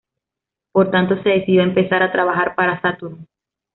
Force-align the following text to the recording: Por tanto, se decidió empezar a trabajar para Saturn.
Por 0.71 0.89
tanto, 0.89 1.21
se 1.21 1.29
decidió 1.29 1.61
empezar 1.61 2.01
a 2.01 2.11
trabajar 2.11 2.55
para 2.55 2.81
Saturn. 2.81 3.27